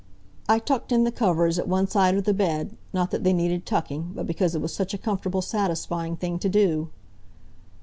I 0.49 0.57
tucked 0.57 0.91
in 0.91 1.03
the 1.03 1.11
covers 1.11 1.59
at 1.59 1.67
one 1.67 1.85
side 1.87 2.17
of 2.17 2.23
the 2.23 2.33
bed, 2.33 2.75
not 2.91 3.11
that 3.11 3.23
they 3.23 3.33
needed 3.33 3.67
tucking, 3.67 4.13
but 4.15 4.25
because 4.25 4.55
it 4.55 4.59
was 4.59 4.73
such 4.73 4.95
a 4.95 4.97
comfortable, 4.97 5.43
satisfying 5.43 6.15
thing 6.17 6.39
to 6.39 6.49
do. 6.49 6.89